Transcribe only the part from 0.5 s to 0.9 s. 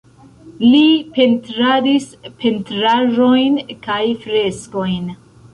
Li